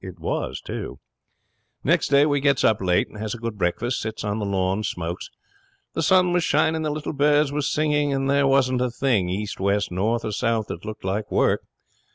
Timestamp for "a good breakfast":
3.35-4.03